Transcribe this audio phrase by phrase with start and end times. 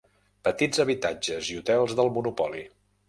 [0.47, 2.65] Petits habitatges i hotels del Monopoly.